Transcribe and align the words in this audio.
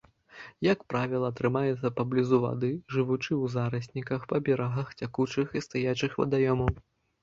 Як 0.67 0.79
правіла, 0.93 1.29
трымаецца 1.39 1.91
паблізу 1.99 2.41
вады, 2.47 2.71
жывучы 2.97 3.29
ў 3.29 3.45
зарасніках 3.59 4.29
па 4.35 4.43
берагах 4.51 4.87
цякучых 5.01 5.47
і 5.59 5.67
стаячых 5.71 6.11
вадаёмаў. 6.23 6.79